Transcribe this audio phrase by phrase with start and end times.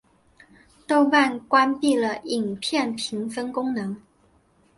[0.87, 3.95] 豆瓣关闭了影片的评分功能。